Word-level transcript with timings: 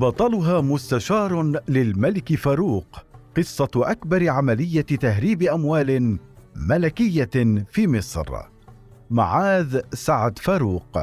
بطلها 0.00 0.60
مستشار 0.60 1.52
للملك 1.68 2.34
فاروق 2.34 2.86
قصة 3.36 3.68
أكبر 3.76 4.28
عملية 4.28 4.80
تهريب 4.80 5.42
أموال 5.42 6.18
ملكية 6.56 7.30
في 7.70 7.86
مصر. 7.86 8.26
معاذ 9.10 9.80
سعد 9.92 10.38
فاروق. 10.38 10.98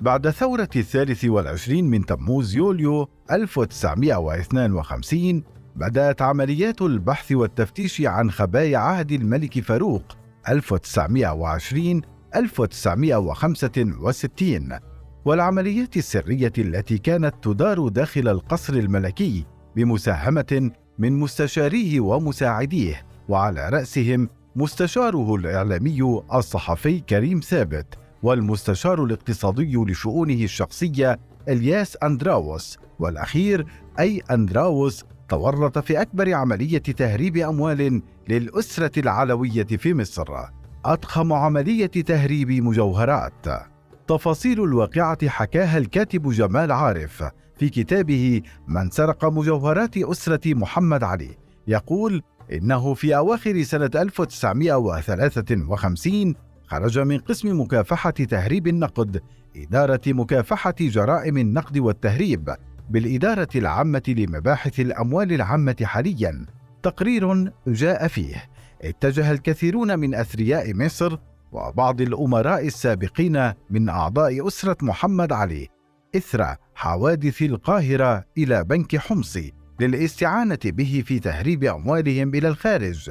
بعد 0.00 0.30
ثورة 0.30 0.68
الثالث 0.76 1.24
والعشرين 1.24 1.90
من 1.90 2.06
تموز 2.06 2.56
يوليو 2.56 3.08
1952 3.30 5.42
بدأت 5.76 6.22
عمليات 6.22 6.82
البحث 6.82 7.32
والتفتيش 7.32 8.00
عن 8.00 8.30
خبايا 8.30 8.78
عهد 8.78 9.12
الملك 9.12 9.60
فاروق 9.60 10.16
1920 10.48 12.02
1965 12.36 14.93
والعمليات 15.24 15.96
السرية 15.96 16.52
التي 16.58 16.98
كانت 16.98 17.34
تدار 17.42 17.88
داخل 17.88 18.28
القصر 18.28 18.74
الملكي 18.74 19.44
بمساهمة 19.76 20.70
من 20.98 21.12
مستشاريه 21.12 22.00
ومساعديه 22.00 23.06
وعلى 23.28 23.68
رأسهم 23.68 24.28
مستشاره 24.56 25.34
الإعلامي 25.34 26.22
الصحفي 26.34 27.00
كريم 27.00 27.40
ثابت 27.40 27.86
والمستشار 28.22 29.04
الاقتصادي 29.04 29.76
لشؤونه 29.76 30.44
الشخصية 30.44 31.18
إلياس 31.48 31.96
أندراوس 32.02 32.78
والأخير 32.98 33.66
أي 33.98 34.22
أندراوس 34.30 35.04
تورط 35.28 35.78
في 35.78 36.00
أكبر 36.00 36.34
عملية 36.34 36.78
تهريب 36.78 37.36
أموال 37.36 38.02
للأسرة 38.28 39.00
العلوية 39.00 39.64
في 39.64 39.94
مصر. 39.94 40.26
أضخم 40.84 41.32
عملية 41.32 41.86
تهريب 41.86 42.50
مجوهرات. 42.50 43.73
تفاصيل 44.08 44.64
الواقعة 44.64 45.28
حكاها 45.28 45.78
الكاتب 45.78 46.30
جمال 46.30 46.72
عارف 46.72 47.24
في 47.58 47.68
كتابه 47.68 48.42
من 48.68 48.90
سرق 48.90 49.24
مجوهرات 49.24 49.96
أسرة 49.96 50.54
محمد 50.54 51.04
علي 51.04 51.30
يقول 51.68 52.22
إنه 52.52 52.94
في 52.94 53.16
أواخر 53.16 53.62
سنة 53.62 53.90
1953 53.94 56.34
خرج 56.66 56.98
من 56.98 57.18
قسم 57.18 57.60
مكافحة 57.60 58.10
تهريب 58.10 58.66
النقد 58.66 59.22
إدارة 59.56 60.00
مكافحة 60.06 60.74
جرائم 60.80 61.38
النقد 61.38 61.78
والتهريب 61.78 62.54
بالإدارة 62.90 63.48
العامة 63.54 64.02
لمباحث 64.08 64.80
الأموال 64.80 65.32
العامة 65.32 65.76
حاليا 65.82 66.46
تقرير 66.82 67.52
جاء 67.66 68.08
فيه. 68.08 68.44
اتجه 68.82 69.30
الكثيرون 69.30 69.98
من 69.98 70.14
أثرياء 70.14 70.74
مصر 70.74 71.16
وبعض 71.54 72.00
الأمراء 72.00 72.66
السابقين 72.66 73.52
من 73.70 73.88
أعضاء 73.88 74.46
أسرة 74.46 74.76
محمد 74.82 75.32
علي 75.32 75.68
إثر 76.16 76.56
حوادث 76.74 77.42
القاهرة 77.42 78.24
إلى 78.38 78.64
بنك 78.64 78.96
حمصي 78.96 79.52
للاستعانة 79.80 80.58
به 80.64 81.02
في 81.06 81.18
تهريب 81.18 81.64
أموالهم 81.64 82.34
إلى 82.34 82.48
الخارج. 82.48 83.10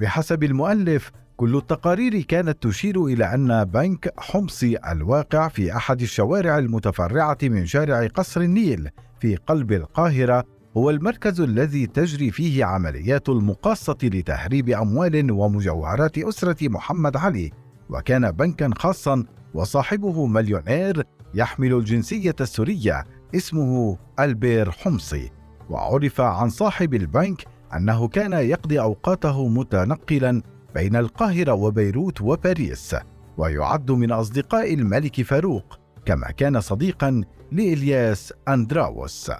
بحسب 0.00 0.44
المؤلف 0.44 1.10
كل 1.36 1.56
التقارير 1.56 2.20
كانت 2.20 2.62
تشير 2.62 3.04
إلى 3.04 3.34
أن 3.34 3.64
بنك 3.64 4.14
حمصي 4.18 4.76
الواقع 4.90 5.48
في 5.48 5.76
أحد 5.76 6.00
الشوارع 6.00 6.58
المتفرعة 6.58 7.38
من 7.42 7.66
شارع 7.66 8.06
قصر 8.06 8.40
النيل 8.40 8.88
في 9.20 9.36
قلب 9.36 9.72
القاهرة 9.72 10.44
هو 10.76 10.90
المركز 10.90 11.40
الذي 11.40 11.86
تجري 11.86 12.30
فيه 12.30 12.64
عمليات 12.64 13.28
المقاصة 13.28 13.98
لتهريب 14.02 14.68
أموال 14.70 15.32
ومجوهرات 15.32 16.18
أسرة 16.18 16.68
محمد 16.68 17.16
علي، 17.16 17.50
وكان 17.90 18.30
بنكا 18.30 18.70
خاصا 18.78 19.24
وصاحبه 19.54 20.26
مليونير 20.26 21.06
يحمل 21.34 21.72
الجنسية 21.72 22.36
السورية 22.40 23.04
اسمه 23.34 23.98
ألبير 24.20 24.70
حمصي، 24.70 25.30
وعرف 25.70 26.20
عن 26.20 26.48
صاحب 26.48 26.94
البنك 26.94 27.44
أنه 27.76 28.08
كان 28.08 28.32
يقضي 28.32 28.80
أوقاته 28.80 29.48
متنقلا 29.48 30.42
بين 30.74 30.96
القاهرة 30.96 31.52
وبيروت 31.52 32.20
وباريس 32.20 32.96
ويعد 33.36 33.90
من 33.90 34.12
أصدقاء 34.12 34.74
الملك 34.74 35.22
فاروق 35.22 35.78
كما 36.04 36.30
كان 36.30 36.60
صديقا 36.60 37.24
لإلياس 37.52 38.32
أندراوس. 38.48 39.30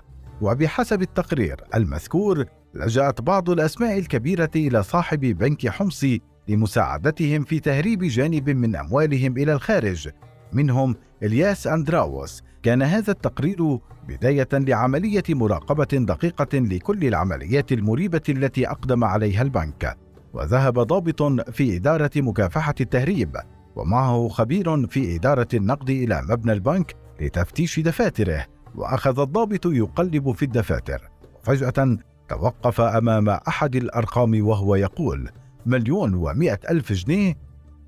وبحسب 0.40 1.02
التقرير 1.02 1.56
المذكور 1.74 2.44
لجأت 2.74 3.20
بعض 3.20 3.50
الأسماء 3.50 3.98
الكبيرة 3.98 4.50
إلى 4.56 4.82
صاحب 4.82 5.20
بنك 5.20 5.68
حمصي 5.68 6.22
لمساعدتهم 6.48 7.44
في 7.44 7.60
تهريب 7.60 8.04
جانب 8.04 8.50
من 8.50 8.76
أموالهم 8.76 9.36
إلى 9.36 9.52
الخارج. 9.52 10.08
منهم 10.52 10.96
إلياس 11.22 11.66
أندراوس. 11.66 12.42
كان 12.62 12.82
هذا 12.82 13.10
التقرير 13.10 13.78
بداية 14.08 14.48
لعملية 14.52 15.22
مراقبة 15.28 15.84
دقيقة 15.84 16.58
لكل 16.58 17.04
العمليات 17.04 17.72
المريبة 17.72 18.22
التي 18.28 18.68
أقدم 18.68 19.04
عليها 19.04 19.42
البنك. 19.42 19.96
وذهب 20.32 20.78
ضابط 20.78 21.22
في 21.50 21.76
إدارة 21.76 22.10
مكافحة 22.16 22.74
التهريب. 22.80 23.36
ومعه 23.76 24.28
خبير 24.28 24.86
في 24.86 25.16
إدارة 25.16 25.48
النقد 25.54 25.90
إلى 25.90 26.22
مبنى 26.28 26.52
البنك 26.52 26.94
لتفتيش 27.20 27.80
دفاتره. 27.80 28.46
وأخذ 28.74 29.20
الضابط 29.20 29.66
يقلب 29.66 30.32
في 30.32 30.44
الدفاتر. 30.44 31.10
وفجأة 31.34 31.98
توقف 32.28 32.80
أمام 32.80 33.28
أحد 33.28 33.76
الأرقام 33.76 34.46
وهو 34.46 34.74
يقول 34.74 35.30
مليون 35.66 36.14
ومائة 36.14 36.60
ألف 36.70 36.92
جنيه 36.92 37.34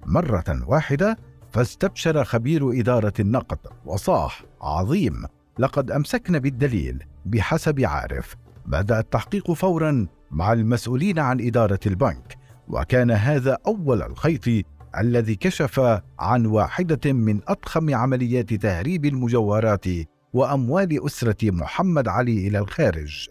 مرة 0.06 0.64
واحدة 0.66 1.18
فاستبشر 1.50 2.24
خبير 2.24 2.80
إدارة 2.80 3.12
النقد 3.20 3.58
وصاح 3.86 4.44
عظيم 4.62 5.24
لقد 5.58 5.90
أمسكنا 5.90 6.38
بالدليل 6.38 7.04
بحسب 7.26 7.80
عارف 7.80 8.36
بدأ 8.66 8.98
التحقيق 8.98 9.52
فورا 9.52 10.06
مع 10.30 10.52
المسؤولين 10.52 11.18
عن 11.18 11.40
إدارة 11.40 11.80
البنك 11.86 12.36
وكان 12.68 13.10
هذا 13.10 13.58
أول 13.66 14.02
الخيط 14.02 14.66
الذي 14.98 15.34
كشف 15.36 16.00
عن 16.18 16.46
واحدة 16.46 17.12
من 17.12 17.40
أضخم 17.48 17.94
عمليات 17.94 18.54
تهريب 18.54 19.04
المجوهرات 19.04 19.86
وأموال 20.32 21.06
أسرة 21.06 21.50
محمد 21.50 22.08
علي 22.08 22.48
إلى 22.48 22.58
الخارج. 22.58 23.28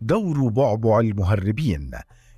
دور 0.00 0.48
بعبع 0.48 1.00
المهربين 1.00 1.90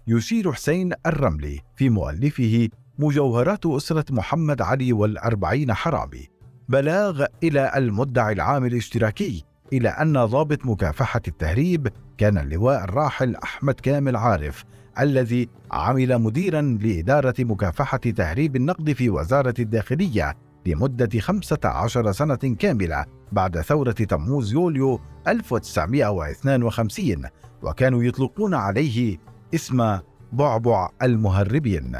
يشير 0.06 0.52
حسين 0.52 0.92
الرملي 1.06 1.60
في 1.76 1.90
مؤلفه 1.90 2.68
مجوهرات 2.98 3.66
أسرة 3.66 4.04
محمد 4.10 4.62
علي 4.62 4.92
والأربعين 4.92 5.74
حرامي. 5.74 6.28
بلاغ 6.68 7.24
إلى 7.42 7.72
المدعي 7.76 8.32
العام 8.32 8.64
الاشتراكي 8.64 9.44
إلى 9.72 9.88
أن 9.88 10.24
ضابط 10.24 10.66
مكافحة 10.66 11.20
التهريب 11.28 11.88
كان 12.18 12.38
اللواء 12.38 12.84
الراحل 12.84 13.36
أحمد 13.36 13.74
كامل 13.74 14.16
عارف 14.16 14.64
الذي 15.00 15.48
عمل 15.72 16.18
مديرا 16.18 16.60
لإدارة 16.82 17.34
مكافحة 17.38 17.98
تهريب 17.98 18.56
النقد 18.56 18.92
في 18.92 19.10
وزارة 19.10 19.54
الداخلية 19.58 20.36
لمدة 20.66 21.20
15 21.20 22.12
سنة 22.12 22.34
كاملة 22.34 23.04
بعد 23.32 23.60
ثورة 23.60 23.92
تموز 23.92 24.52
يوليو 24.52 25.00
1952 25.28 27.24
وكانوا 27.62 28.02
يطلقون 28.02 28.54
عليه 28.54 29.18
اسم 29.54 29.98
بعبع 30.32 30.88
المهربين. 31.02 31.96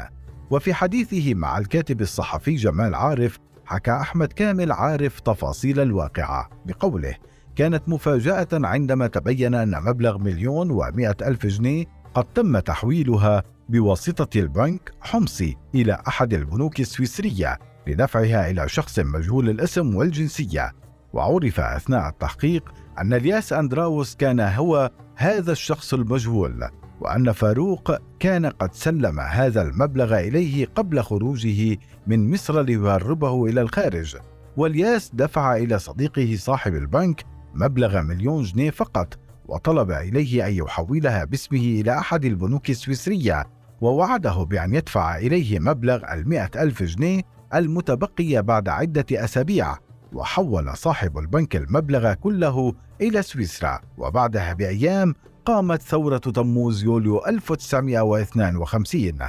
وفي 0.49 0.73
حديثه 0.73 1.33
مع 1.33 1.57
الكاتب 1.57 2.01
الصحفي 2.01 2.55
جمال 2.55 2.95
عارف 2.95 3.39
حكى 3.65 3.91
أحمد 3.91 4.33
كامل 4.33 4.71
عارف 4.71 5.19
تفاصيل 5.19 5.79
الواقعة 5.79 6.49
بقوله 6.65 7.15
كانت 7.55 7.89
مفاجأة 7.89 8.47
عندما 8.53 9.07
تبين 9.07 9.55
أن 9.55 9.83
مبلغ 9.83 10.17
مليون 10.17 10.71
ومائة 10.71 11.15
ألف 11.21 11.45
جنيه 11.45 11.85
قد 12.13 12.23
تم 12.23 12.59
تحويلها 12.59 13.43
بواسطة 13.69 14.39
البنك 14.39 14.91
حمصي 15.01 15.57
إلى 15.75 15.97
أحد 16.07 16.33
البنوك 16.33 16.79
السويسرية 16.79 17.59
لدفعها 17.87 18.49
إلى 18.49 18.69
شخص 18.69 18.99
مجهول 18.99 19.49
الاسم 19.49 19.95
والجنسية. 19.95 20.71
وعرف 21.13 21.59
أثناء 21.59 22.09
التحقيق 22.09 22.73
أن 22.99 23.13
الياس 23.13 23.53
أندراوس 23.53 24.15
كان 24.15 24.39
هو 24.39 24.91
هذا 25.15 25.51
الشخص 25.51 25.93
المجهول. 25.93 26.69
وأن 27.01 27.31
فاروق 27.31 27.91
كان 28.19 28.45
قد 28.45 28.73
سلم 28.73 29.19
هذا 29.19 29.61
المبلغ 29.61 30.19
إليه 30.19 30.65
قبل 30.65 31.01
خروجه 31.01 31.77
من 32.07 32.31
مصر 32.31 32.61
ليهربه 32.61 33.45
إلى 33.45 33.61
الخارج. 33.61 34.17
والياس 34.57 35.11
دفع 35.13 35.55
إلى 35.55 35.79
صديقه 35.79 36.35
صاحب 36.35 36.75
البنك 36.75 37.23
مبلغ 37.53 38.01
مليون 38.01 38.43
جنيه 38.43 38.69
فقط 38.69 39.19
وطلب 39.45 39.91
إليه 39.91 40.47
أن 40.47 40.53
يحولها 40.53 41.23
باسمه 41.23 41.59
إلى 41.59 41.97
أحد 41.97 42.25
البنوك 42.25 42.69
السويسرية 42.69 43.45
ووعده 43.81 44.43
بأن 44.43 44.73
يدفع 44.73 45.17
إليه 45.17 45.59
مبلغ 45.59 46.13
المئة 46.13 46.49
ألف 46.55 46.83
جنيه 46.83 47.21
المتبقي 47.53 48.41
بعد 48.41 48.69
عدة 48.69 49.05
أسابيع. 49.11 49.75
وحول 50.13 50.77
صاحب 50.77 51.17
البنك 51.17 51.55
المبلغ 51.55 52.13
كله 52.13 52.73
إلى 53.01 53.21
سويسرا. 53.21 53.81
وبعدها 53.97 54.53
بأيام 54.53 55.15
قامت 55.45 55.81
ثورة 55.81 56.17
تموز 56.17 56.83
يوليو 56.83 57.25
1952 57.27 59.19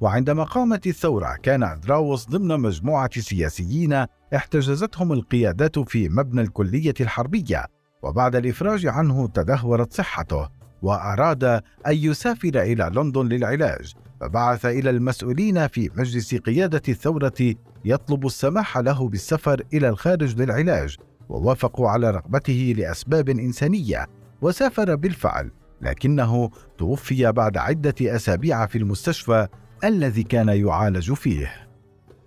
وعندما 0.00 0.44
قامت 0.44 0.86
الثورة 0.86 1.36
كان 1.42 1.62
أندراوس 1.62 2.28
ضمن 2.28 2.60
مجموعة 2.60 3.20
سياسيين 3.20 4.04
احتجزتهم 4.34 5.12
القيادات 5.12 5.78
في 5.78 6.08
مبنى 6.08 6.40
الكلية 6.40 6.94
الحربية. 7.00 7.66
وبعد 8.02 8.36
الإفراج 8.36 8.86
عنه 8.86 9.28
تدهورت 9.28 9.92
صحته 9.92 10.48
وأراد 10.82 11.44
أن 11.44 11.62
يسافر 11.86 12.62
إلى 12.62 12.90
لندن 12.94 13.28
للعلاج. 13.28 13.94
فبعث 14.20 14.66
إلى 14.66 14.90
المسؤولين 14.90 15.66
في 15.66 15.90
مجلس 15.96 16.34
قيادة 16.34 16.82
الثورة 16.88 17.54
يطلب 17.84 18.26
السماح 18.26 18.78
له 18.78 19.08
بالسفر 19.08 19.62
إلى 19.72 19.88
الخارج 19.88 20.42
للعلاج 20.42 20.96
ووافقوا 21.28 21.88
على 21.88 22.10
رغبته 22.10 22.74
لأسباب 22.78 23.28
إنسانية 23.28 24.06
وسافر 24.42 24.94
بالفعل 24.94 25.50
لكنه 25.82 26.50
توفي 26.78 27.32
بعد 27.32 27.56
عدة 27.56 27.94
أسابيع 28.02 28.66
في 28.66 28.78
المستشفى 28.78 29.48
الذي 29.84 30.22
كان 30.22 30.48
يعالج 30.48 31.12
فيه. 31.12 31.68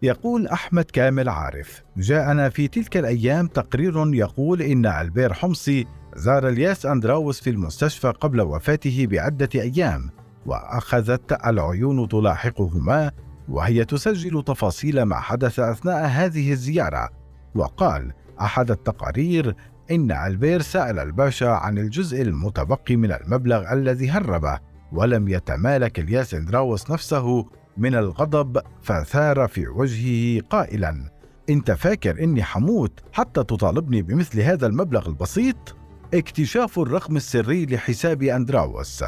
يقول 0.02 0.48
أحمد 0.48 0.84
كامل 0.84 1.30
عارف 1.30 1.84
جاءنا 1.98 2.50
في 2.50 2.68
تلك 2.68 2.98
الأيام 2.98 3.48
تقرير 3.48 4.16
يقول 4.16 4.62
إن 4.62 4.86
ألبير 4.86 5.34
حمصي 5.34 5.86
زار 6.16 6.48
الياس 6.48 6.86
أندراوس 6.86 7.42
في 7.42 7.50
المستشفى 7.50 8.08
قبل 8.08 8.42
وفاته 8.42 9.08
بعدة 9.12 9.50
أيام. 9.56 10.10
وأخذت 10.46 11.46
العيون 11.46 12.08
تلاحقهما 12.08 13.12
وهي 13.50 13.86
تسجل 13.86 14.44
تفاصيل 14.44 15.04
ما 15.04 15.16
حدث 15.16 15.60
أثناء 15.60 16.06
هذه 16.06 16.52
الزيارة. 16.52 17.10
وقال 17.56 18.14
أحد 18.42 18.72
التقارير 18.72 19.56
إن 19.92 20.12
ألبير 20.12 20.62
سأل 20.62 21.00
الباشا 21.00 21.50
عن 21.50 21.78
الجزء 21.78 22.22
المتبقي 22.22 22.96
من 22.96 23.12
المبلغ 23.12 23.74
الذي 23.74 24.10
هربه 24.10 24.60
ولم 24.92 25.28
يتمالك 25.28 26.00
الياس 26.00 26.34
اندراوس 26.34 26.92
نفسه 26.92 27.46
من 27.78 27.96
الغضب 27.96 28.62
فثار 28.82 29.48
في 29.48 29.68
وجهه 29.68 30.42
قائلا 30.50 31.12
إنت 31.50 31.72
فاكر 31.72 32.24
إني 32.24 32.44
حموت 32.44 33.00
حتى 33.14 33.44
تطالبني 33.44 34.02
بمثل 34.02 34.40
هذا 34.40 34.68
المبلغ 34.68 35.08
البسيط؟ 35.08 35.76
اكتشاف 36.14 36.80
الرقم 36.80 37.16
السري 37.16 37.66
لحساب 37.66 38.24
أندراوس. 38.24 39.04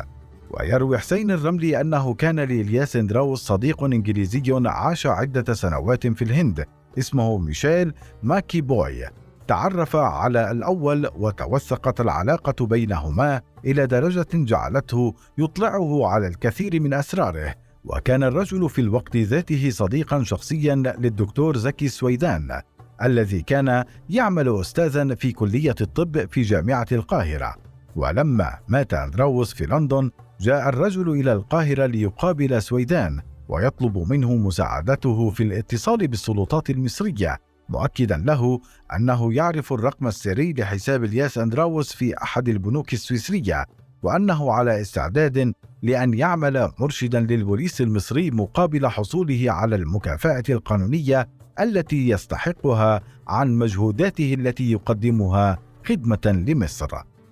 ويروي 0.53 0.97
حسين 0.97 1.31
الرملي 1.31 1.81
أنه 1.81 2.13
كان 2.13 2.39
لإلياس 2.39 2.95
اندراوس 2.95 3.41
صديق 3.41 3.83
إنجليزي 3.83 4.43
عاش 4.65 5.07
عدة 5.07 5.53
سنوات 5.53 6.07
في 6.07 6.21
الهند 6.21 6.65
اسمه 6.97 7.37
ميشيل 7.37 7.93
ماكي 8.23 8.61
بوي 8.61 9.05
تعرف 9.47 9.95
على 9.95 10.51
الأول 10.51 11.09
وتوثقت 11.15 12.01
العلاقة 12.01 12.65
بينهما 12.65 13.41
إلى 13.65 13.87
درجة 13.87 14.27
جعلته 14.33 15.13
يطلعه 15.37 16.07
على 16.07 16.27
الكثير 16.27 16.79
من 16.79 16.93
أسراره. 16.93 17.55
وكان 17.85 18.23
الرجل 18.23 18.69
في 18.69 18.81
الوقت 18.81 19.17
ذاته 19.17 19.69
صديقا 19.69 20.23
شخصيا 20.23 20.75
للدكتور 20.75 21.57
زكي 21.57 21.87
سويدان 21.87 22.61
الذي 23.03 23.41
كان 23.41 23.83
يعمل 24.09 24.59
استاذا 24.59 25.15
في 25.15 25.31
كلية 25.31 25.75
الطب 25.81 26.31
في 26.31 26.41
جامعة 26.41 26.87
القاهرة. 26.91 27.55
ولما 27.95 28.59
مات 28.67 28.93
أندراوس 28.93 29.53
في 29.53 29.65
لندن 29.65 30.11
جاء 30.41 30.69
الرجل 30.69 31.09
إلى 31.09 31.33
القاهرة 31.33 31.85
ليقابل 31.85 32.61
سويدان 32.61 33.21
ويطلب 33.49 33.97
منه 33.97 34.35
مساعدته 34.35 35.29
في 35.29 35.43
الاتصال 35.43 36.07
بالسلطات 36.07 36.69
المصرية 36.69 37.39
مؤكدا 37.69 38.17
له 38.17 38.59
أنه 38.95 39.33
يعرف 39.33 39.73
الرقم 39.73 40.07
السري 40.07 40.53
لحساب 40.53 41.03
الياس 41.03 41.37
أندراوس 41.37 41.93
في 41.93 42.17
أحد 42.17 42.49
البنوك 42.49 42.93
السويسرية 42.93 43.65
وأنه 44.03 44.51
على 44.51 44.81
استعداد 44.81 45.53
لأن 45.83 46.13
يعمل 46.13 46.71
مرشدا 46.79 47.19
للبوليس 47.19 47.81
المصري 47.81 48.31
مقابل 48.31 48.87
حصوله 48.87 49.51
على 49.51 49.75
المكافأة 49.75 50.43
القانونية 50.49 51.29
التي 51.59 52.09
يستحقها 52.09 53.01
عن 53.27 53.55
مجهوداته 53.55 54.33
التي 54.33 54.71
يقدمها 54.71 55.59
خدمة 55.85 56.43
لمصر. 56.47 56.87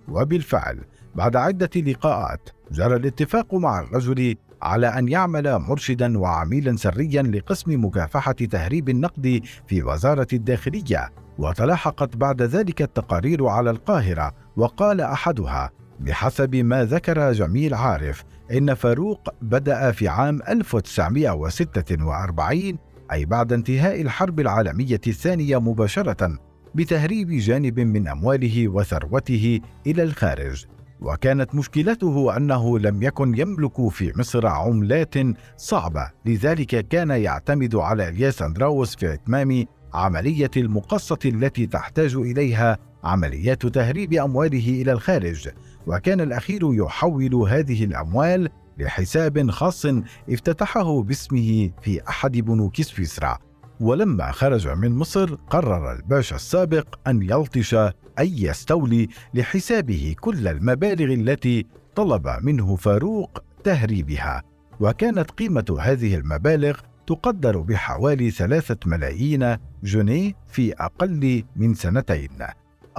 وبالفعل 0.07 0.79
بعد 1.15 1.35
عدة 1.35 1.81
لقاءات 1.81 2.49
جرى 2.71 2.95
الاتفاق 2.95 3.55
مع 3.55 3.79
الرجل 3.79 4.35
على 4.61 4.87
أن 4.87 5.07
يعمل 5.07 5.59
مرشدا 5.59 6.19
وعميلا 6.19 6.77
سريا 6.77 7.21
لقسم 7.21 7.85
مكافحة 7.85 8.31
تهريب 8.31 8.89
النقد 8.89 9.41
في 9.67 9.83
وزارة 9.83 10.27
الداخلية. 10.33 11.09
وتلاحقت 11.37 12.17
بعد 12.17 12.41
ذلك 12.41 12.81
التقارير 12.81 13.45
على 13.45 13.69
القاهرة 13.69 14.33
وقال 14.57 15.01
أحدها 15.01 15.71
بحسب 15.99 16.55
ما 16.55 16.85
ذكر 16.85 17.31
جميل 17.31 17.73
عارف 17.73 18.23
إن 18.51 18.73
فاروق 18.73 19.29
بدأ 19.41 19.91
في 19.91 20.07
عام 20.07 20.39
1946 20.49 22.77
أي 23.11 23.25
بعد 23.25 23.53
انتهاء 23.53 24.01
الحرب 24.01 24.39
العالمية 24.39 25.01
الثانية 25.07 25.59
مباشرة 25.59 26.37
بتهريب 26.75 27.31
جانب 27.31 27.79
من 27.79 28.07
أمواله 28.07 28.67
وثروته 28.67 29.59
إلى 29.87 30.03
الخارج. 30.03 30.65
وكانت 31.01 31.55
مشكلته 31.55 32.37
أنه 32.37 32.79
لم 32.79 33.03
يكن 33.03 33.37
يملك 33.37 33.89
في 33.89 34.13
مصر 34.15 34.47
عملات 34.47 35.15
صعبة. 35.57 36.11
لذلك 36.25 36.87
كان 36.87 37.09
يعتمد 37.09 37.75
على 37.75 38.09
إلياس 38.09 38.41
أندراوس 38.41 38.95
في 38.95 39.13
إتمام 39.13 39.65
عملية 39.93 40.51
المقصة 40.57 41.19
التي 41.25 41.67
تحتاج 41.67 42.15
إليها 42.15 42.77
عمليات 43.03 43.65
تهريب 43.65 44.13
أمواله 44.13 44.81
إلى 44.81 44.91
الخارج. 44.91 45.49
وكان 45.87 46.21
الأخير 46.21 46.73
يحول 46.73 47.35
هذه 47.35 47.83
الأموال 47.83 48.49
لحساب 48.77 49.51
خاص 49.51 49.85
افتتحه 50.29 51.01
باسمه 51.01 51.69
في 51.81 52.01
أحد 52.09 52.31
بنوك 52.31 52.81
سويسرا. 52.81 53.37
ولما 53.81 54.31
خرج 54.31 54.67
من 54.67 54.91
مصر 54.91 55.35
قرر 55.35 55.91
الباشا 55.91 56.35
السابق 56.35 56.99
أن 57.07 57.21
يلطش 57.21 57.73
أي 58.19 58.43
يستولي 58.43 59.07
لحسابه 59.33 60.15
كل 60.19 60.47
المبالغ 60.47 61.13
التي 61.13 61.65
طلب 61.95 62.27
منه 62.41 62.75
فاروق 62.75 63.43
تهريبها. 63.63 64.43
وكانت 64.79 65.31
قيمة 65.31 65.77
هذه 65.79 66.15
المبالغ 66.15 66.79
تقدر 67.07 67.59
بحوالي 67.59 68.31
ثلاثة 68.31 68.77
ملايين 68.85 69.57
جنيه 69.83 70.33
في 70.47 70.73
أقل 70.73 71.43
من 71.55 71.73
سنتين. 71.73 72.29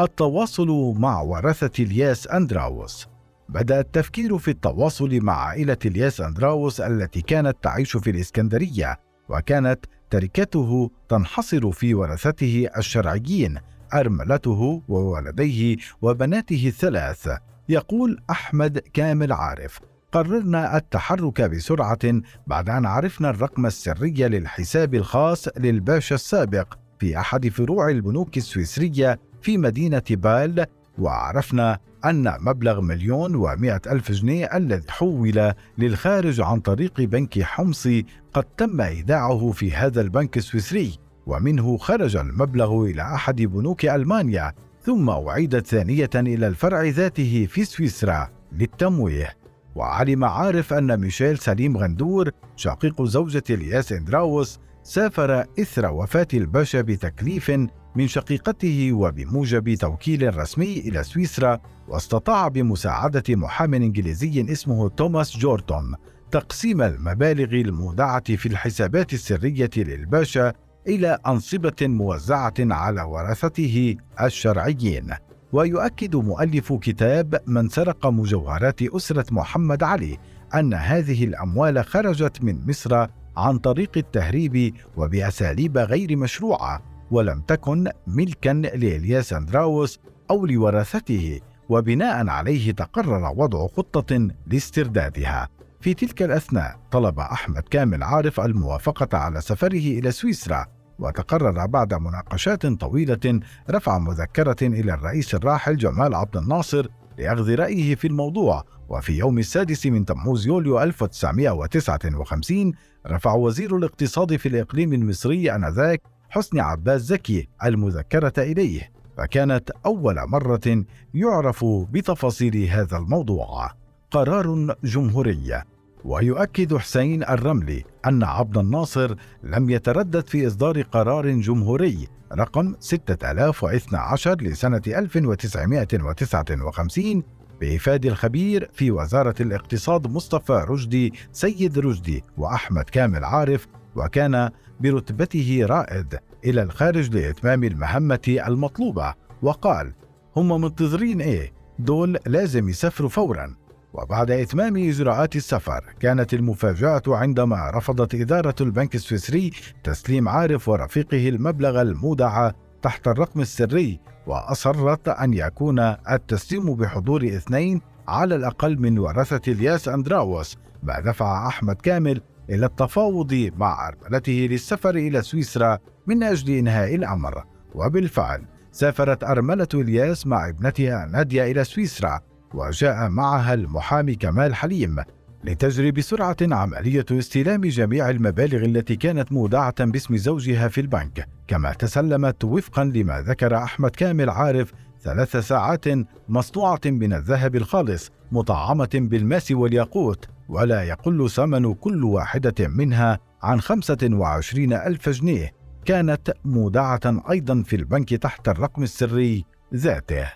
التواصل 0.00 0.94
مع 0.98 1.20
ورثة 1.20 1.84
الياس 1.84 2.28
أندراوس. 2.28 3.06
بدأ 3.48 3.80
التفكير 3.80 4.38
في 4.38 4.50
التواصل 4.50 5.18
مع 5.20 5.32
عائلة 5.32 5.78
الياس 5.86 6.20
أندراوس 6.20 6.80
التي 6.80 7.20
كانت 7.20 7.56
تعيش 7.62 7.96
في 7.96 8.10
الإسكندرية. 8.10 9.11
وكانت 9.32 9.84
تركته 10.10 10.90
تنحصر 11.08 11.72
في 11.72 11.94
ورثته 11.94 12.68
الشرعيين 12.76 13.58
أرملته 13.94 14.82
وولديه 14.88 15.76
وبناته 16.02 16.64
الثلاث. 16.66 17.28
يقول 17.68 18.20
أحمد 18.30 18.78
كامل 18.78 19.32
عارف. 19.32 19.80
قررنا 20.12 20.76
التحرك 20.76 21.42
بسرعة 21.42 22.22
بعد 22.46 22.70
أن 22.70 22.86
عرفنا 22.86 23.30
الرقم 23.30 23.66
السري 23.66 24.28
للحساب 24.28 24.94
الخاص 24.94 25.48
للباشا 25.58 26.14
السابق 26.14 26.74
في 26.98 27.18
أحد 27.18 27.48
فروع 27.48 27.90
البنوك 27.90 28.36
السويسرية 28.36 29.20
في 29.42 29.58
مدينة 29.58 30.02
بال 30.10 30.66
وعرفنا 30.98 31.78
أن 32.04 32.34
مبلغ 32.40 32.80
مليون 32.80 33.34
ومائة 33.34 33.80
ألف 33.86 34.12
جنيه 34.12 34.56
الذي 34.56 34.90
حول 34.90 35.52
للخارج 35.78 36.40
عن 36.40 36.60
طريق 36.60 37.00
بنك 37.00 37.42
حمصي 37.42 38.06
قد 38.32 38.44
تم 38.44 38.80
إيداعه 38.80 39.50
في 39.50 39.72
هذا 39.72 40.00
البنك 40.00 40.36
السويسري 40.36 40.98
ومنه 41.26 41.76
خرج 41.76 42.16
المبلغ 42.16 42.84
إلى 42.84 43.02
أحد 43.02 43.42
بنوك 43.42 43.84
ألمانيا 43.84 44.52
ثم 44.82 45.10
أعيد 45.10 45.58
ثانية 45.58 46.10
إلى 46.14 46.46
الفرع 46.48 46.82
ذاته 46.82 47.46
في 47.50 47.64
سويسرا 47.64 48.28
للتمويه. 48.52 49.36
وعلم 49.74 50.24
عارف 50.24 50.72
أن 50.72 51.00
ميشيل 51.00 51.38
سليم 51.38 51.76
غندور 51.76 52.30
شقيق 52.56 53.02
زوجة 53.02 53.42
الياس 53.50 53.92
إندراوس 53.92 54.58
سافر 54.82 55.44
إثر 55.60 55.86
وفاة 55.92 56.28
الباشا 56.34 56.80
بتكليف 56.80 57.50
من 57.96 58.08
شقيقته 58.08 58.92
وبموجب 58.92 59.74
توكيل 59.74 60.36
رسمي 60.36 60.78
إلى 60.78 61.04
سويسرا 61.04 61.60
واستطاع 61.88 62.48
بمساعدة 62.48 63.22
محام 63.28 63.74
إنجليزي 63.74 64.52
اسمه 64.52 64.88
توماس 64.88 65.36
جورتون 65.36 65.94
تقسيم 66.30 66.82
المبالغ 66.82 67.54
المودعة 67.54 68.36
في 68.36 68.46
الحسابات 68.46 69.12
السرية 69.12 69.70
للباشا 69.76 70.52
إلى 70.86 71.18
أنصبة 71.26 71.76
موزعة 71.82 72.54
على 72.60 73.02
ورثته 73.02 73.96
الشرعيين. 74.22 75.14
ويؤكد 75.52 76.16
مؤلف 76.16 76.72
كتاب 76.72 77.40
من 77.46 77.68
سرق 77.68 78.06
مجوهرات 78.06 78.82
أسرة 78.82 79.26
محمد 79.30 79.82
علي 79.82 80.18
أن 80.54 80.74
هذه 80.74 81.24
الأموال 81.24 81.84
خرجت 81.84 82.44
من 82.44 82.68
مصر 82.68 83.06
عن 83.36 83.58
طريق 83.58 83.90
التهريب 83.96 84.74
وبأساليب 84.96 85.78
غير 85.78 86.16
مشروعة 86.16 86.91
ولم 87.12 87.40
تكن 87.40 87.88
ملكا 88.06 88.50
لإلياس 88.50 89.32
أندراوس 89.32 90.00
أو 90.30 90.46
لورثته 90.46 91.40
وبناء 91.68 92.28
عليه 92.28 92.72
تقرر 92.72 93.32
وضع 93.36 93.66
خطة 93.66 94.28
لاستردادها. 94.46 95.48
في 95.80 95.94
تلك 95.94 96.22
الأثناء 96.22 96.78
طلب 96.90 97.18
أحمد 97.20 97.62
كامل 97.62 98.02
عارف 98.02 98.40
الموافقة 98.40 99.18
على 99.18 99.40
سفره 99.40 99.98
إلى 99.98 100.10
سويسرا 100.10 100.66
وتقرر 100.98 101.66
بعد 101.66 101.94
مناقشات 101.94 102.66
طويلة 102.66 103.40
رفع 103.70 103.98
مذكرة 103.98 104.56
إلى 104.62 104.94
الرئيس 104.94 105.34
الراحل 105.34 105.76
جمال 105.76 106.14
عبد 106.14 106.36
الناصر 106.36 106.86
لأخذ 107.18 107.54
رأيه 107.54 107.94
في 107.94 108.06
الموضوع. 108.06 108.64
وفي 108.88 109.12
يوم 109.12 109.38
السادس 109.38 109.86
من 109.86 110.04
تموز 110.04 110.46
يوليو 110.46 110.82
1959 110.82 112.72
رفع 113.06 113.32
وزير 113.32 113.76
الاقتصاد 113.76 114.36
في 114.36 114.48
الإقليم 114.48 114.92
المصري 114.92 115.54
آنذاك 115.54 116.02
حسني 116.32 116.60
عباس 116.60 117.00
زكي 117.00 117.48
المذكرة 117.64 118.32
إليه 118.38 118.90
فكانت 119.16 119.70
أول 119.86 120.16
مرة 120.28 120.84
يعرف 121.14 121.64
بتفاصيل 121.64 122.56
هذا 122.56 122.96
الموضوع. 122.96 123.70
قرار 124.10 124.76
جمهوري. 124.84 125.62
ويؤكد 126.04 126.76
حسين 126.76 127.22
الرملي 127.22 127.84
أن 128.06 128.22
عبد 128.22 128.58
الناصر 128.58 129.14
لم 129.42 129.70
يتردد 129.70 130.28
في 130.28 130.46
إصدار 130.46 130.82
قرار 130.82 131.30
جمهوري 131.30 132.08
رقم 132.32 132.74
6012 132.80 134.42
لسنة 134.42 134.82
1959 134.86 137.22
بإفادة 137.60 138.08
الخبير 138.08 138.70
في 138.72 138.90
وزارة 138.90 139.34
الاقتصاد 139.40 140.06
مصطفى 140.06 140.64
رشدي 140.68 141.12
سيد 141.32 141.78
رشدي 141.78 142.24
وأحمد 142.36 142.84
كامل 142.84 143.24
عارف 143.24 143.66
وكان 143.96 144.50
برتبته 144.80 145.66
رائد 145.66 146.18
إلى 146.44 146.62
الخارج 146.62 147.16
لإتمام 147.16 147.64
المهمة 147.64 148.36
المطلوبة 148.46 149.14
وقال 149.42 149.92
هم 150.36 150.60
منتظرين 150.60 151.20
إيه؟ 151.20 151.52
دول 151.78 152.18
لازم 152.26 152.68
يسافروا 152.68 153.08
فورا 153.08 153.54
وبعد 153.94 154.30
إتمام 154.30 154.76
إجراءات 154.76 155.36
السفر 155.36 155.84
كانت 156.00 156.34
المفاجأة 156.34 157.02
عندما 157.06 157.70
رفضت 157.74 158.14
إدارة 158.14 158.54
البنك 158.60 158.94
السويسري 158.94 159.50
تسليم 159.84 160.28
عارف 160.28 160.68
ورفيقه 160.68 161.28
المبلغ 161.28 161.82
المودع 161.82 162.50
تحت 162.82 163.08
الرقم 163.08 163.40
السري 163.40 164.00
وأصرت 164.26 165.08
أن 165.08 165.34
يكون 165.34 165.78
التسليم 166.10 166.74
بحضور 166.74 167.24
اثنين 167.24 167.80
على 168.08 168.34
الأقل 168.34 168.78
من 168.78 168.98
ورثة 168.98 169.52
الياس 169.52 169.88
أندراوس 169.88 170.56
ما 170.82 171.00
دفع 171.00 171.46
أحمد 171.46 171.76
كامل 171.76 172.20
إلى 172.50 172.66
التفاوض 172.66 173.50
مع 173.56 173.88
أرملته 173.88 174.48
للسفر 174.50 174.94
إلى 174.94 175.22
سويسرا 175.22 175.78
من 176.06 176.22
أجل 176.22 176.58
إنهاء 176.58 176.94
الأمر. 176.94 177.44
وبالفعل 177.74 178.42
سافرت 178.72 179.24
أرملة 179.24 179.68
الياس 179.74 180.26
مع 180.26 180.48
ابنتها 180.48 181.06
نادية 181.06 181.50
إلى 181.50 181.64
سويسرا 181.64 182.20
وجاء 182.54 183.08
معها 183.08 183.54
المحامي 183.54 184.14
كمال 184.14 184.54
حليم 184.54 184.96
لتجري 185.44 185.90
بسرعة 185.90 186.36
عملية 186.42 187.04
استلام 187.12 187.60
جميع 187.60 188.10
المبالغ 188.10 188.64
التي 188.64 188.96
كانت 188.96 189.32
مودعة 189.32 189.84
باسم 189.84 190.16
زوجها 190.16 190.68
في 190.68 190.80
البنك، 190.80 191.28
كما 191.48 191.72
تسلمت 191.72 192.44
وفقا 192.44 192.84
لما 192.84 193.20
ذكر 193.20 193.56
أحمد 193.56 193.90
كامل 193.90 194.30
عارف 194.30 194.72
ثلاث 195.02 195.36
ساعات 195.36 195.84
مصنوعة 196.28 196.80
من 196.86 197.12
الذهب 197.12 197.56
الخالص 197.56 198.10
مطعمة 198.32 198.90
بالماس 198.94 199.52
والياقوت. 199.52 200.28
ولا 200.52 200.82
يقل 200.82 201.30
ثمن 201.30 201.74
كل 201.74 202.04
واحدة 202.04 202.68
منها 202.68 203.18
عن 203.42 203.60
خمسة 203.60 203.98
وعشرين 204.12 204.72
ألف 204.72 205.08
جنيه. 205.08 205.52
كانت 205.84 206.32
مودعة 206.44 207.00
أيضا 207.30 207.62
في 207.62 207.76
البنك 207.76 208.14
تحت 208.14 208.48
الرقم 208.48 208.82
السري 208.82 209.44
ذاته. 209.74 210.26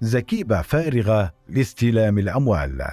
زكيبة 0.00 0.62
فارغة 0.62 1.32
لاستلام 1.48 2.18
الأموال. 2.18 2.86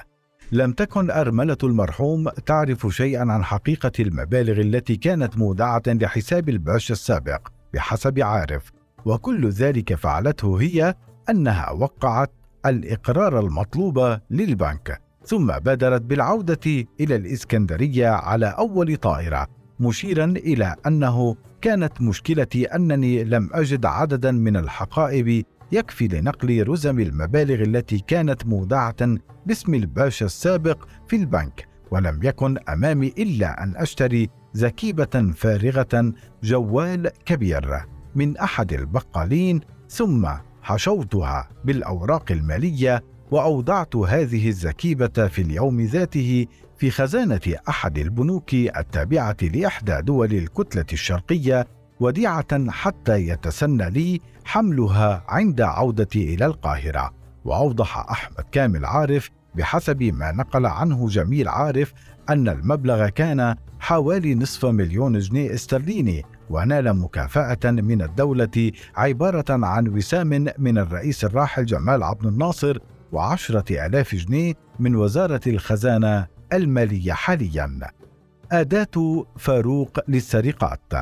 لم 0.51 0.71
تكن 0.71 1.11
أرملة 1.11 1.57
المرحوم 1.63 2.29
تعرف 2.29 2.87
شيئا 2.87 3.31
عن 3.31 3.43
حقيقة 3.43 3.91
المبالغ 3.99 4.61
التي 4.61 4.95
كانت 4.95 5.37
مودعة 5.37 5.83
لحساب 5.87 6.49
الباشا 6.49 6.93
السابق 6.93 7.47
بحسب 7.73 8.19
عارف. 8.19 8.71
وكل 9.05 9.49
ذلك 9.49 9.93
فعلته 9.93 10.61
هي 10.61 10.95
أنها 11.29 11.71
وقعت 11.71 12.31
الإقرار 12.65 13.39
المطلوب 13.39 14.19
للبنك. 14.29 15.08
ثم 15.25 15.47
بادرت 15.59 16.01
بالعودة 16.01 16.85
إلى 16.99 17.15
الإسكندرية 17.15 18.07
على 18.07 18.45
أول 18.45 18.97
طائرة 18.97 19.47
مشيرا 19.79 20.25
إلى 20.25 20.75
أنه 20.87 21.35
كانت 21.61 22.01
مشكلتي 22.01 22.65
أنني 22.65 23.23
لم 23.23 23.49
أجد 23.53 23.85
عددا 23.85 24.31
من 24.31 24.57
الحقائب 24.57 25.45
يكفي 25.71 26.07
لنقل 26.07 26.67
رزم 26.67 26.99
المبالغ 26.99 27.61
التي 27.61 27.99
كانت 28.07 28.45
مودعة 28.45 29.17
باسم 29.45 29.73
الباشا 29.73 30.25
السابق 30.25 30.87
في 31.07 31.15
البنك 31.15 31.67
ولم 31.91 32.19
يكن 32.23 32.57
أمامي 32.69 33.13
إلا 33.17 33.63
أن 33.63 33.75
أشتري 33.75 34.29
زكيبة 34.53 35.33
فارغة 35.35 36.13
جوال 36.43 37.09
كبير 37.25 37.85
من 38.15 38.37
أحد 38.37 38.73
البقالين 38.73 39.61
ثم 39.89 40.27
حشوتها 40.61 41.49
بالأوراق 41.65 42.31
المالية 42.31 43.03
وأوضعت 43.31 43.95
هذه 43.95 44.47
الزكيبة 44.49 45.27
في 45.27 45.41
اليوم 45.41 45.81
ذاته 45.81 46.45
في 46.77 46.91
خزانة 46.91 47.41
أحد 47.69 47.97
البنوك 47.97 48.53
التابعة 48.53 49.37
لإحدى 49.41 50.01
دول 50.01 50.33
الكتلة 50.33 50.85
الشرقية 50.93 51.67
وديعة 51.99 52.71
حتى 52.71 53.27
يتسنى 53.27 53.89
لي 53.89 54.19
حملها 54.45 55.23
عند 55.27 55.61
عودتي 55.61 56.33
إلى 56.33 56.45
القاهرة. 56.45 57.13
وأوضح 57.45 57.97
أحمد 57.97 58.45
كامل 58.51 58.85
عارف 58.85 59.29
بحسب 59.55 60.03
ما 60.03 60.31
نقل 60.31 60.65
عنه 60.65 61.07
جميل 61.07 61.47
عارف 61.47 61.93
أن 62.29 62.49
المبلغ 62.49 63.09
كان 63.09 63.55
حوالي 63.79 64.35
نصف 64.35 64.65
مليون 64.65 65.19
جنيه 65.19 65.53
استرليني 65.53 66.25
ونال 66.49 66.99
مكافأة 66.99 67.71
من 67.71 68.01
الدولة 68.01 68.71
عبارة 68.95 69.65
عن 69.65 69.87
وسام 69.87 70.47
من 70.57 70.77
الرئيس 70.77 71.25
الراحل 71.25 71.65
جمال 71.65 72.03
عبد 72.03 72.25
الناصر 72.25 72.77
وعشرة 73.11 73.85
آلاف 73.85 74.15
جنيه 74.15 74.53
من 74.79 74.95
وزارة 74.95 75.41
الخزانة 75.47 76.27
المالية 76.53 77.13
حاليا 77.13 77.79
أداة 78.51 79.25
فاروق 79.37 79.99
للسرقات 80.07 80.93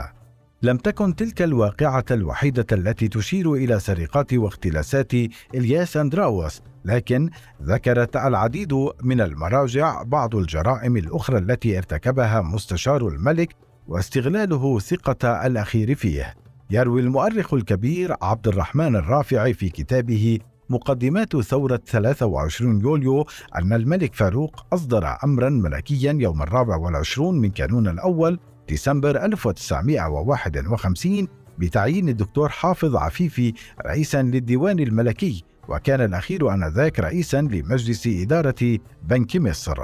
لم 0.62 0.78
تكن 0.78 1.16
تلك 1.16 1.42
الواقعة 1.42 2.06
الوحيدة 2.12 2.66
التي 2.72 3.08
تشير 3.08 3.54
إلى 3.54 3.80
سرقات 3.80 4.34
واختلاسات 4.34 5.14
إلياس 5.56 5.98
أندراوس، 5.98 6.62
لكن 6.86 7.30
ذكرت 7.64 8.16
العديد 8.16 8.74
من 9.04 9.22
المراجع 9.22 10.04
بعض 10.04 10.36
الجرائم 10.36 10.98
الأخرى 10.98 11.38
التي 11.38 11.78
ارتكبها 11.78 12.42
مستشار 12.42 13.08
الملك 13.08 13.56
واستغلاله 13.88 14.80
ثقة 14.80 15.46
الأخير 15.48 15.96
فيه. 15.96 16.34
يروي 16.70 17.02
المؤرخ 17.02 17.54
الكبير 17.54 18.16
عبد 18.22 18.48
الرحمن 18.48 18.96
الرافعي 18.96 19.54
في 19.54 19.70
كتابه 19.70 20.40
مقدمات 20.70 21.38
ثورة 21.38 21.80
23 21.88 22.82
يوليو 22.82 23.26
أن 23.56 23.74
الملك 23.74 24.16
فاروق 24.16 24.66
أصدر 24.74 25.18
أمرا 25.24 25.50
ملكيا 25.50 26.18
يوم 26.20 26.42
الرابع 26.42 26.76
والعشرون 26.76 27.40
من 27.40 27.50
كانون 27.50 27.88
الأول 27.88 28.40
ديسمبر 28.68 29.26
1951 29.26 31.28
بتعيين 31.58 32.10
الدكتور 32.10 32.50
حافظ 32.50 32.96
عفيفي 32.96 33.54
رئيسا 33.86 34.22
للديوان 34.22 34.80
الملكي 34.80 35.44
وكان 35.68 36.02
الأخير 36.02 36.54
آنذاك 36.54 37.00
رئيسا 37.00 37.42
لمجلس 37.42 38.08
إدارة 38.08 38.78
بنك 39.04 39.36
مصر. 39.36 39.76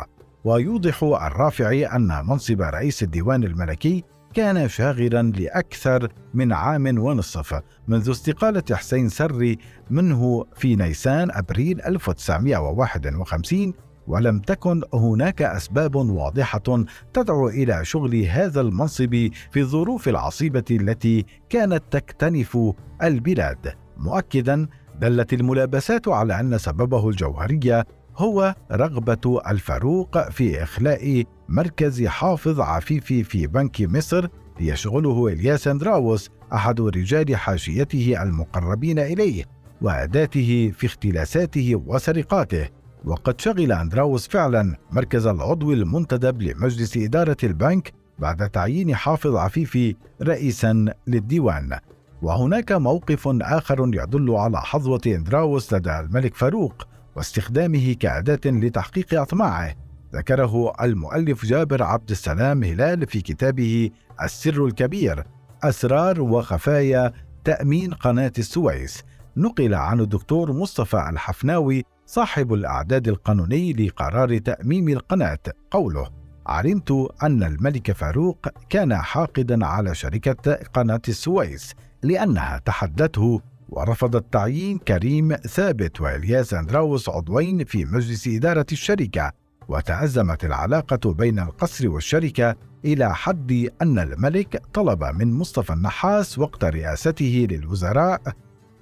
ويوضح 0.43 1.03
الرافعي 1.03 1.85
أن 1.85 2.25
منصب 2.27 2.61
رئيس 2.61 3.03
الديوان 3.03 3.43
الملكي 3.43 4.03
كان 4.33 4.69
شاغرا 4.69 5.21
لأكثر 5.21 6.07
من 6.33 6.53
عام 6.53 6.99
ونصف 6.99 7.61
منذ 7.87 8.11
استقالة 8.11 8.63
حسين 8.71 9.09
سري 9.09 9.57
منه 9.89 10.45
في 10.55 10.75
نيسان 10.75 11.31
أبريل 11.31 11.81
1951 11.81 13.73
ولم 14.07 14.39
تكن 14.39 14.81
هناك 14.93 15.41
أسباب 15.41 15.95
واضحة 15.95 16.85
تدعو 17.13 17.49
إلى 17.49 17.85
شغل 17.85 18.15
هذا 18.15 18.61
المنصب 18.61 19.29
في 19.51 19.59
الظروف 19.59 20.07
العصيبة 20.07 20.65
التي 20.71 21.25
كانت 21.49 21.83
تكتنف 21.91 22.57
البلاد. 23.03 23.73
مؤكدا 23.97 24.67
دلت 25.01 25.33
الملابسات 25.33 26.07
على 26.07 26.39
أن 26.39 26.57
سببه 26.57 27.09
الجوهري 27.09 27.83
هو 28.17 28.55
رغبة 28.71 29.41
الفاروق 29.47 30.29
في 30.29 30.63
إخلاء 30.63 31.23
مركز 31.49 32.03
حافظ 32.05 32.59
عفيفي 32.59 33.23
في 33.23 33.47
بنك 33.47 33.81
مصر 33.81 34.27
ليشغله 34.59 35.27
الياس 35.27 35.67
اندراوس 35.67 36.29
أحد 36.53 36.81
رجال 36.81 37.35
حاشيته 37.35 38.23
المقربين 38.23 38.99
إليه 38.99 39.45
وأداته 39.81 40.71
في 40.77 40.85
اختلاساته 40.85 41.81
وسرقاته. 41.85 42.69
وقد 43.05 43.41
شغل 43.41 43.71
أندراوس 43.71 44.27
فعلا 44.27 44.75
مركز 44.91 45.27
العضو 45.27 45.73
المنتدب 45.73 46.41
لمجلس 46.41 46.97
إدارة 46.97 47.37
البنك 47.43 47.93
بعد 48.19 48.49
تعيين 48.49 48.95
حافظ 48.95 49.35
عفيفي 49.35 49.95
رئيسا 50.21 50.85
للديوان. 51.07 51.79
وهناك 52.21 52.71
موقف 52.71 53.27
آخر 53.27 53.91
يدل 53.93 54.31
على 54.31 54.61
حظوة 54.61 55.01
أندراوس 55.07 55.73
لدى 55.73 55.99
الملك 55.99 56.35
فاروق. 56.35 56.87
واستخدامه 57.15 57.93
كأداة 57.93 58.39
لتحقيق 58.45 59.21
أطماعه 59.21 59.75
ذكره 60.15 60.73
المؤلف 60.81 61.45
جابر 61.45 61.83
عبد 61.83 62.09
السلام 62.11 62.63
هلال 62.63 63.07
في 63.07 63.21
كتابه 63.21 63.89
السر 64.23 64.65
الكبير 64.65 65.23
أسرار 65.63 66.21
وخفايا 66.21 67.13
تأمين 67.43 67.93
قناة 67.93 68.31
السويس. 68.37 69.03
نقل 69.37 69.73
عن 69.73 69.99
الدكتور 69.99 70.51
مصطفى 70.51 71.09
الحفناوي 71.09 71.83
صاحب 72.05 72.53
الإعداد 72.53 73.07
القانوني 73.07 73.73
لقرار 73.73 74.37
تأميم 74.37 74.89
القناة. 74.89 75.39
قوله 75.71 76.09
علمت 76.47 76.91
أن 77.23 77.43
الملك 77.43 77.91
فاروق 77.91 78.47
كان 78.69 78.95
حاقدا 78.95 79.65
على 79.65 79.95
شركة 79.95 80.53
قناة 80.53 81.01
السويس 81.07 81.73
لأنها 82.03 82.57
تحدته 82.65 83.41
ورفضت 83.75 84.33
تعيين 84.33 84.77
كريم 84.77 85.35
ثابت 85.35 86.01
وإلياس 86.01 86.53
أندراوس 86.53 87.09
عضوين 87.09 87.65
في 87.65 87.85
مجلس 87.85 88.27
إدارة 88.27 88.65
الشركة 88.71 89.31
وتأزمت 89.67 90.45
العلاقة 90.45 91.13
بين 91.13 91.39
القصر 91.39 91.89
والشركة 91.89 92.55
إلى 92.85 93.15
حد 93.15 93.69
أن 93.81 93.99
الملك 93.99 94.61
طلب 94.73 95.03
من 95.03 95.33
مصطفى 95.33 95.73
النحاس 95.73 96.39
وقت 96.39 96.63
رئاسته 96.63 97.47
للوزراء 97.51 98.21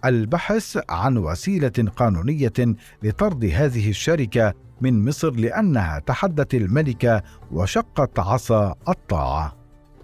البحث 0.05 0.77
عن 0.89 1.17
وسيلة 1.17 1.91
قانونية 1.95 2.53
لطرد 3.03 3.45
هذه 3.45 3.89
الشركة 3.89 4.53
من 4.81 5.05
مصر 5.05 5.31
لأنها 5.31 5.99
تحدت 5.99 6.53
الملكه 6.53 7.23
وشقت 7.51 8.19
عصا 8.19 8.75
الطاعة. 8.89 9.57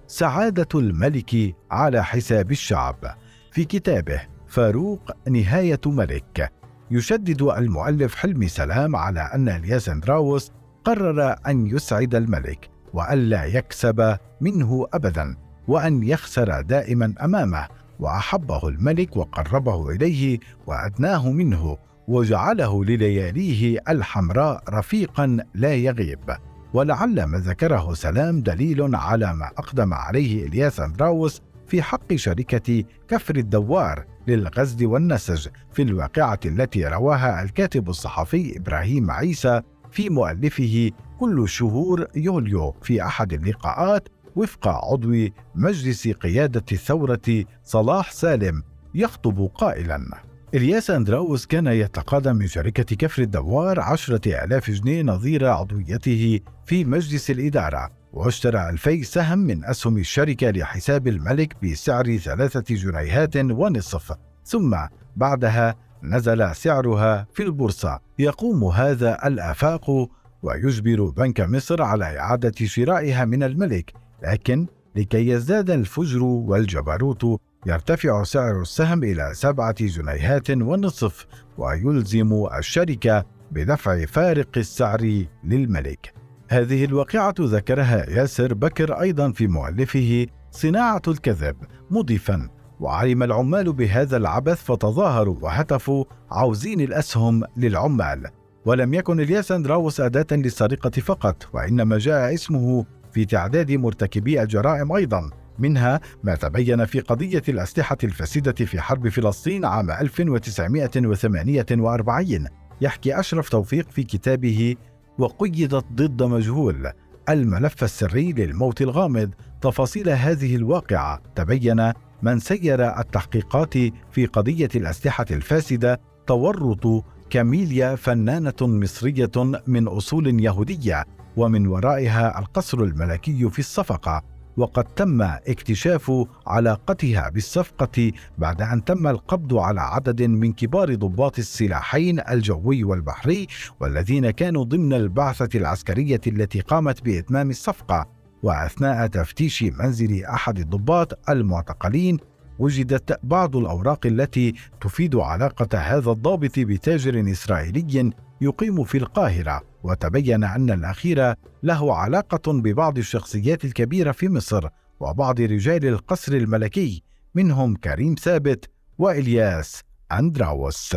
سعادة 0.07 0.67
الملك 0.75 1.55
على 1.71 2.03
حساب 2.03 2.51
الشعب. 2.51 3.17
في 3.51 3.65
كتابه 3.65 4.36
فاروق 4.47 5.11
نهاية 5.29 5.81
ملك. 5.85 6.51
يشدد 6.91 7.41
المؤلف 7.41 8.15
حلمي 8.15 8.47
سلام 8.47 8.95
على 8.95 9.19
أن 9.19 9.49
الياس 9.49 9.89
اندراوس 9.89 10.51
قرر 10.83 11.35
أن 11.47 11.67
يسعد 11.67 12.15
الملك 12.15 12.69
والا 12.93 13.45
يكسب 13.45 14.17
منه 14.41 14.87
ابدا 14.93 15.37
وأن 15.67 16.03
يخسر 16.03 16.61
دائما 16.61 17.13
أمامه 17.21 17.67
وأحبه 17.99 18.67
الملك 18.67 19.17
وقربه 19.17 19.89
إليه 19.89 20.39
وأدناه 20.67 21.31
منه 21.31 21.77
وجعله 22.07 22.85
للياليه 22.85 23.79
الحمراء 23.89 24.63
رفيقا 24.69 25.37
لا 25.53 25.75
يغيب. 25.75 26.35
ولعل 26.73 27.23
ما 27.23 27.37
ذكره 27.37 27.93
سلام 27.93 28.41
دليل 28.41 28.95
على 28.95 29.33
ما 29.33 29.45
أقدم 29.45 29.93
عليه 29.93 30.47
الياس 30.47 30.79
اندراوس 30.79 31.41
في 31.67 31.81
حق 31.81 32.15
شركة 32.15 32.83
كفر 33.07 33.35
الدوار. 33.35 34.05
للغزل 34.27 34.85
والنسج 34.85 35.47
في 35.73 35.81
الواقعة 35.81 36.39
التي 36.45 36.87
رواها 36.87 37.43
الكاتب 37.43 37.89
الصحفي 37.89 38.57
إبراهيم 38.57 39.11
عيسى 39.11 39.61
في 39.91 40.09
مؤلفه 40.09 40.91
كل 41.19 41.49
شهور 41.49 42.07
يوليو 42.15 42.75
في 42.81 43.01
أحد 43.01 43.33
اللقاءات 43.33 44.07
وفق 44.35 44.67
عضو 44.67 45.27
مجلس 45.55 46.07
قيادة 46.07 46.65
الثورة 46.71 47.45
صلاح 47.63 48.11
سالم 48.11 48.63
يخطب 48.95 49.49
قائلا. 49.55 50.27
إلياس 50.53 50.89
أندراوس 50.91 51.45
كان 51.45 51.67
يتقاضى 51.67 52.33
من 52.33 52.47
شركة 52.47 52.95
كفر 52.95 53.21
الدوار 53.21 53.79
عشرة 53.79 54.43
آلاف 54.43 54.71
جنيه 54.71 55.01
نظير 55.01 55.47
عضويته 55.47 56.39
في 56.65 56.85
مجلس 56.85 57.31
الإدارة. 57.31 57.96
واشترى 58.13 58.69
ألفي 58.69 59.03
سهم 59.03 59.39
من 59.39 59.65
أسهم 59.65 59.97
الشركة 59.97 60.49
لحساب 60.49 61.07
الملك 61.07 61.55
بسعر 61.63 62.17
ثلاثة 62.17 62.75
جنيهات 62.75 63.35
ونصف. 63.37 64.17
ثم 64.45 64.77
بعدها 65.15 65.75
نزل 66.03 66.55
سعرها 66.55 67.27
في 67.33 67.43
البورصة. 67.43 67.99
يقوم 68.19 68.63
هذا 68.63 69.27
الآفاق 69.27 70.09
ويجبر 70.43 71.09
بنك 71.09 71.41
مصر 71.41 71.81
على 71.81 72.19
إعادة 72.19 72.65
شرائها 72.65 73.25
من 73.25 73.43
الملك 73.43 73.93
لكن 74.23 74.67
لكي 74.95 75.27
يزداد 75.29 75.69
الفجر 75.69 76.23
والجبروت 76.23 77.39
يرتفع 77.65 78.23
سعر 78.23 78.61
السهم 78.61 79.03
إلى 79.03 79.31
سبعة 79.33 79.75
جنيهات 79.79 80.51
ونصف 80.51 81.27
ويلزم 81.57 82.47
الشركة 82.57 83.25
بدفع 83.51 84.05
فارق 84.05 84.49
السعر 84.57 85.25
للملك. 85.43 86.16
هذه 86.49 86.85
الواقعة 86.85 87.35
ذكرها 87.39 88.09
ياسر 88.09 88.53
بكر 88.53 89.01
أيضا 89.01 89.31
في 89.31 89.47
مؤلفه 89.47 90.25
صناعة 90.51 91.01
الكذب 91.07 91.55
مضيفا 91.91 92.49
وعلم 92.79 93.23
العمال 93.23 93.73
بهذا 93.73 94.17
العبث 94.17 94.63
فتظاهروا 94.63 95.35
وهتفوا 95.41 96.05
عاوزين 96.31 96.81
الأسهم 96.81 97.43
للعمال. 97.57 98.27
ولم 98.65 98.93
يكن 98.93 99.19
الياس 99.19 99.51
راوس 99.51 100.01
أداة 100.01 100.27
للسرقة 100.31 100.89
فقط 100.89 101.49
وإنما 101.53 101.97
جاء 101.97 102.33
اسمه 102.33 102.85
في 103.11 103.25
تعداد 103.25 103.71
مرتكبي 103.71 104.41
الجرائم 104.41 104.91
أيضا. 104.91 105.29
منها 105.59 105.99
ما 106.23 106.35
تبين 106.35 106.85
في 106.85 106.99
قضية 106.99 107.43
الأسلحة 107.49 107.97
الفاسدة 108.03 108.65
في 108.65 108.81
حرب 108.81 109.09
فلسطين 109.09 109.65
عام 109.65 109.91
1948 109.91 112.47
يحكي 112.81 113.19
أشرف 113.19 113.49
توفيق 113.49 113.89
في 113.89 114.03
كتابه 114.03 114.75
وقيدت 115.19 115.85
ضد 115.93 116.23
مجهول. 116.23 116.91
الملف 117.29 117.83
السري 117.83 118.33
للموت 118.33 118.81
الغامض 118.81 119.31
تفاصيل 119.61 120.09
هذه 120.09 120.55
الواقعة 120.55 121.21
تبين 121.35 121.93
من 122.21 122.39
سير 122.39 122.99
التحقيقات 122.99 123.73
في 124.11 124.25
قضية 124.25 124.69
الأسلحة 124.75 125.25
الفاسدة 125.31 125.99
تورط 126.27 127.03
كاميليا 127.29 127.95
فنانة 127.95 128.53
مصرية 128.61 129.31
من 129.67 129.87
أصول 129.87 130.43
يهودية 130.43 131.05
ومن 131.37 131.67
ورائها 131.67 132.39
القصر 132.39 132.79
الملكي 132.79 133.49
في 133.49 133.59
الصفقة. 133.59 134.36
وقد 134.57 134.83
تم 134.83 135.21
اكتشاف 135.21 136.11
علاقتها 136.47 137.29
بالصفقة 137.29 138.11
بعد 138.37 138.61
أن 138.61 138.83
تم 138.83 139.07
القبض 139.07 139.55
على 139.55 139.81
عدد 139.81 140.21
من 140.21 140.53
كبار 140.53 140.95
ضباط 140.95 141.39
السلاحين 141.39 142.19
الجوي 142.19 142.83
والبحري 142.83 143.47
والذين 143.79 144.31
كانوا 144.31 144.63
ضمن 144.63 144.93
البعثة 144.93 145.49
العسكرية 145.59 146.21
التي 146.27 146.59
قامت 146.59 147.03
بإتمام 147.03 147.49
الصفقة 147.49 148.05
وأثناء 148.43 149.07
تفتيش 149.07 149.63
منزل 149.63 150.25
أحد 150.25 150.59
الضباط 150.59 151.29
المعتقلين 151.29 152.17
وجدت 152.59 153.19
بعض 153.23 153.55
الأوراق 153.55 154.05
التي 154.05 154.53
تفيد 154.81 155.15
علاقة 155.15 155.77
هذا 155.77 156.11
الضابط 156.11 156.59
بتاجر 156.59 157.31
إسرائيلي 157.31 158.11
يقيم 158.41 158.83
في 158.83 158.97
القاهرة 158.97 159.61
وتبين 159.83 160.43
أن 160.43 160.69
الأخير 160.69 161.33
له 161.63 161.95
علاقة 161.95 162.53
ببعض 162.53 162.97
الشخصيات 162.97 163.65
الكبيرة 163.65 164.11
في 164.11 164.29
مصر 164.29 164.67
وبعض 164.99 165.41
رجال 165.41 165.85
القصر 165.85 166.33
الملكي 166.33 167.03
منهم 167.35 167.75
كريم 167.75 168.15
ثابت 168.19 168.69
وإلياس 168.97 169.81
أندراوس. 170.11 170.95